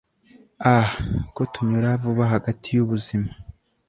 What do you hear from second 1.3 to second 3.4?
ko tunyura vuba hagati yubuzima